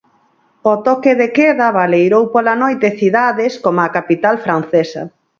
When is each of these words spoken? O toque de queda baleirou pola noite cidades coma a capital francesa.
O 0.71 0.73
toque 0.87 1.11
de 1.21 1.27
queda 1.37 1.67
baleirou 1.79 2.23
pola 2.33 2.53
noite 2.63 2.87
cidades 2.99 3.53
coma 3.63 3.83
a 3.85 3.93
capital 3.97 4.35
francesa. 4.45 5.01